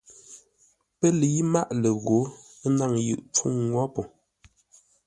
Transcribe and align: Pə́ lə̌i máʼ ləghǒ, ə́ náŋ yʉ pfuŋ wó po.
Pə́ 0.97 1.09
lə̌i 1.19 1.41
máʼ 1.53 1.69
ləghǒ, 1.81 2.19
ə́ 2.65 2.69
náŋ 2.77 2.93
yʉ 3.07 3.15
pfuŋ 3.33 3.55
wó 3.73 3.83
po. 3.93 4.01